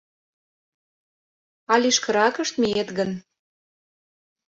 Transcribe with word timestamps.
А 1.71 1.73
лишкыракышт 1.81 2.53
миет 2.61 2.89
гын 2.97 3.11